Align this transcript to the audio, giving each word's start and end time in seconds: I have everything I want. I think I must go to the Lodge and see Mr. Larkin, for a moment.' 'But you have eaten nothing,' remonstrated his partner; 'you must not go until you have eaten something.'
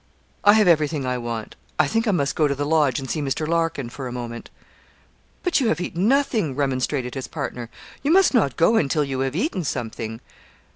I 0.43 0.53
have 0.53 0.67
everything 0.67 1.05
I 1.05 1.19
want. 1.19 1.55
I 1.77 1.85
think 1.85 2.07
I 2.07 2.11
must 2.11 2.35
go 2.35 2.47
to 2.47 2.55
the 2.55 2.65
Lodge 2.65 2.97
and 2.99 3.07
see 3.07 3.21
Mr. 3.21 3.47
Larkin, 3.47 3.87
for 3.91 4.07
a 4.07 4.11
moment.' 4.11 4.49
'But 5.43 5.59
you 5.59 5.67
have 5.67 5.79
eaten 5.79 6.07
nothing,' 6.07 6.55
remonstrated 6.55 7.13
his 7.13 7.27
partner; 7.27 7.69
'you 8.01 8.09
must 8.09 8.33
not 8.33 8.57
go 8.57 8.77
until 8.77 9.03
you 9.03 9.19
have 9.19 9.35
eaten 9.35 9.63
something.' 9.63 10.19